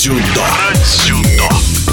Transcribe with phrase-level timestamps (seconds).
[0.00, 0.16] Дзюдо.
[0.16, 0.69] Дзюдо.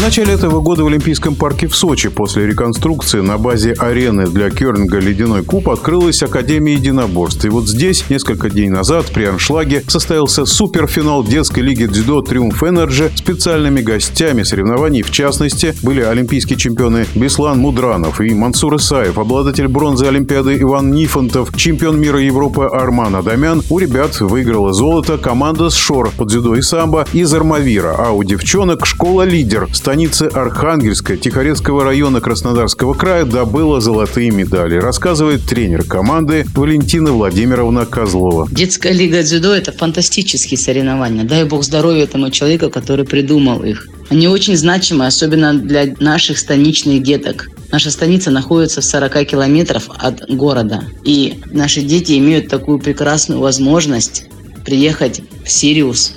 [0.00, 4.48] В начале этого года в Олимпийском парке в Сочи после реконструкции на базе арены для
[4.48, 7.44] керлинга «Ледяной куб» открылась Академия единоборств.
[7.44, 13.10] И вот здесь несколько дней назад при аншлаге состоялся суперфинал детской лиги дзюдо «Triumph Energy».
[13.14, 20.06] Специальными гостями соревнований, в частности, были олимпийские чемпионы Беслан Мудранов и Мансур Исаев, обладатель бронзы
[20.06, 23.62] Олимпиады Иван Нифонтов, чемпион мира, Европы Арман Адамян.
[23.68, 28.86] У ребят выиграла золото команда СШОР по дзюдо и самбо из Армавира, а у девчонок
[28.86, 37.10] школа «Лидер» станицы Архангельской Тихорецкого района Краснодарского края добыла золотые медали, рассказывает тренер команды Валентина
[37.10, 38.46] Владимировна Козлова.
[38.52, 41.24] Детская лига дзюдо– это фантастические соревнования.
[41.24, 43.88] Дай бог здоровья этому человеку, который придумал их.
[44.10, 47.48] Они очень значимы, особенно для наших станичных деток.
[47.72, 50.84] Наша станица находится в 40 километров от города.
[51.02, 54.26] И наши дети имеют такую прекрасную возможность
[54.64, 56.12] приехать в Сириус,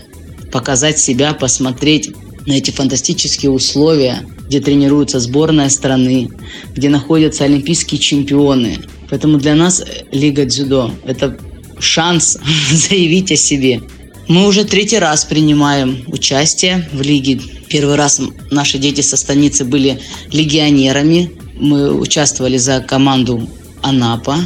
[0.51, 2.13] показать себя, посмотреть
[2.45, 6.29] на эти фантастические условия, где тренируется сборная страны,
[6.73, 8.79] где находятся олимпийские чемпионы.
[9.09, 11.37] Поэтому для нас Лига дзюдо– это
[11.79, 12.37] шанс
[12.71, 13.81] заявить о себе.
[14.27, 17.41] Мы уже третий раз принимаем участие в лиге.
[17.67, 19.99] Первый раз наши дети со станицы были
[20.31, 21.31] легионерами.
[21.59, 23.49] Мы участвовали за команду
[23.81, 24.37] Анапа,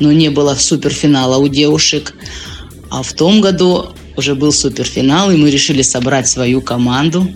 [0.00, 2.14] но не было суперфинала у девушек.
[2.90, 3.90] А в том году
[4.20, 7.26] уже был суперфинал, и мы решили собрать свою команду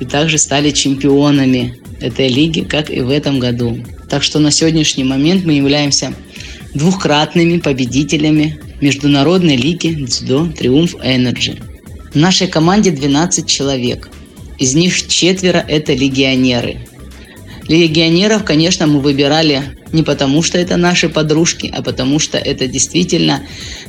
[0.00, 3.78] и также стали чемпионами этой лиги, как и в этом году.
[4.10, 6.12] Так что на сегодняшний момент мы являемся
[6.74, 11.56] двухкратными победителями Международной лиги дзюдо «Triumph Energy».
[12.12, 14.10] В нашей команде 12 человек.
[14.58, 16.78] Из них четверо– это легионеры.
[17.68, 19.62] Легионеров, конечно, мы выбирали
[19.92, 23.42] не потому, что это наши подружки, а потому что это действительно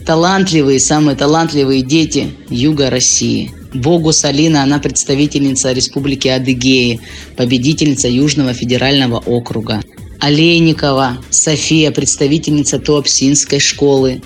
[0.05, 3.51] талантливые, самые талантливые дети Юга России.
[3.73, 7.01] Богу Салина, она представительница Республики Адыгеи,
[7.35, 9.81] победительница Южного федерального округа.
[10.19, 14.21] Олейникова София, представительница Туапсинской школы,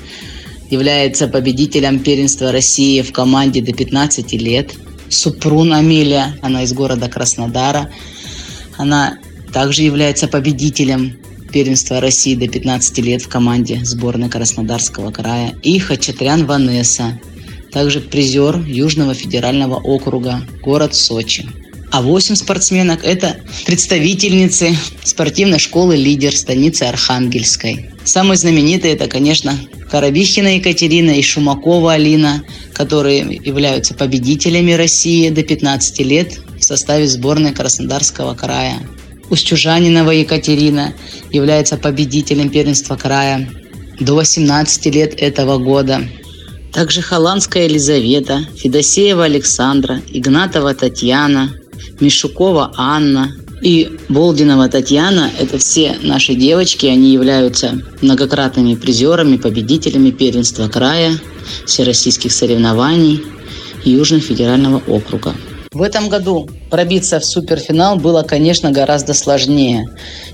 [0.69, 4.75] является победителем первенства России в команде до 15 лет.
[5.09, 7.89] Супрун Амелия, она из города Краснодара,
[8.77, 9.17] она
[9.51, 11.17] также является победителем
[11.51, 15.55] первенства России до 15 лет в команде сборной Краснодарского края.
[15.63, 17.19] И Хачатрян Ванесса,
[17.71, 21.47] также призер Южного федерального округа, город Сочи.
[21.91, 27.89] А 8 спортсменок– это представительницы спортивной школы «Лидер» станицы Архангельской.
[28.03, 29.57] Самые знаменитые– это, конечно,
[29.89, 32.43] Коробихина Екатерина и Шумакова Алина,
[32.73, 38.75] которые являются победителями России до 15 лет в составе сборной Краснодарского края.
[39.29, 40.93] Устюжанинова Екатерина
[41.31, 43.49] является победителем первенства края
[43.99, 46.01] до 18 лет этого года.
[46.73, 51.55] Также Холландская Елизавета, Федосеева Александра, Игнатова Татьяна,
[51.99, 60.67] Мишукова Анна и Болдинова Татьяна– это все наши девочки, они являются многократными призерами, победителями первенства
[60.67, 61.19] края,
[61.65, 63.23] всероссийских соревнований
[63.83, 65.33] Южного федерального округа.
[65.79, 69.87] В этом году пробиться в суперфинал было, конечно, гораздо сложнее.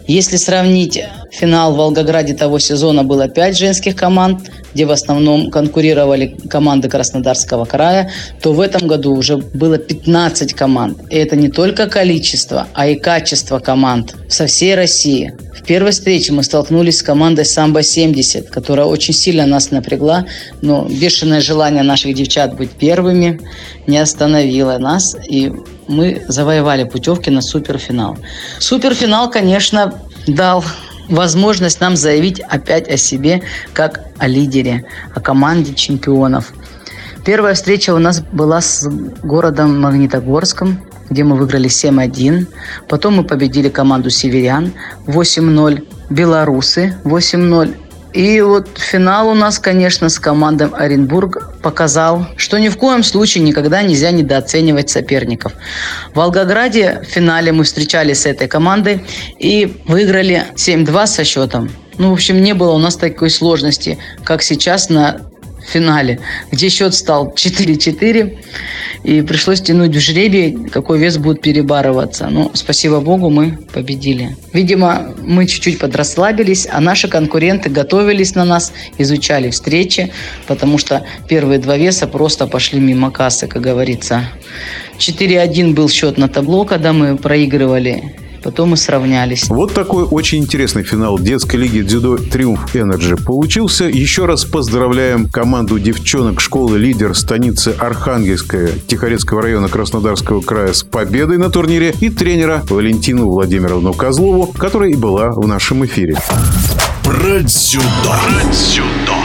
[0.07, 0.99] Если сравнить
[1.35, 7.65] финал в Волгограде того сезона было 5 женских команд, где в основном конкурировали команды Краснодарского
[7.65, 10.97] края, то в этом году уже было 15 команд.
[11.09, 15.33] И это не только количество, а и качество команд со всей России.
[15.53, 20.25] В первой встрече мы столкнулись с командой «Самбо-70», которая очень сильно нас напрягла,
[20.61, 23.39] но бешеное желание наших девчат быть первыми
[23.87, 25.51] не остановило нас, и
[25.87, 28.17] мы завоевали путевки на суперфинал.
[28.59, 29.93] Суперфинал, конечно,
[30.27, 30.63] дал
[31.09, 33.41] возможность нам заявить опять о себе
[33.73, 36.53] как о лидере, о команде чемпионов.
[37.25, 38.87] Первая встреча у нас была с
[39.23, 40.79] городом Магнитогорском,
[41.09, 42.47] где мы выиграли 7-1.
[42.87, 44.73] Потом мы победили команду «Северян»
[45.07, 45.87] 8-0.
[46.09, 47.75] Белорусы 8-0.
[48.15, 53.43] И вот финал у нас, конечно, с командой Оренбург показал, что ни в коем случае
[53.43, 55.51] никогда нельзя недооценивать соперников.
[56.13, 59.05] В Волгограде в финале мы встречались с этой командой
[59.37, 61.69] и выиграли 7-2 со счетом.
[61.97, 65.19] Ну, в общем, не было у нас такой сложности, как сейчас на
[65.67, 66.19] финале,
[66.51, 68.37] где счет стал 4-4,
[69.03, 72.27] и пришлось тянуть в жребий, какой вес будет перебарываться.
[72.29, 74.35] Но, спасибо богу, мы победили.
[74.53, 80.11] Видимо, мы чуть-чуть подрасслабились, а наши конкуренты готовились на нас, изучали встречи,
[80.47, 84.29] потому что первые два веса просто пошли мимо кассы, как говорится.
[84.97, 88.15] 4-1 был счет на табло, когда мы проигрывали
[88.45, 89.49] Потом мы сравнялись.
[89.49, 93.85] Вот такой очень интересный финал детской лиги дзюдо «Triumph Energy» получился.
[93.85, 101.39] Еще раз поздравляем команду девчонок школы «Лидер» станицы Архангельская Тихорецкого района Краснодарского края с победой
[101.39, 106.15] на турнире и тренера Валентину Владимировну Козлову, которая и была в нашем эфире.
[107.03, 107.83] Про дзюдо.
[108.03, 109.24] Про дзюдо.